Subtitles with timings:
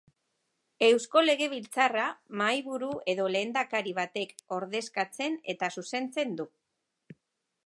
[0.85, 2.07] Eusko Legebiltzarra
[2.41, 6.53] mahaiburu edo lehendakari batek ordezkatzen eta zuzentzen du.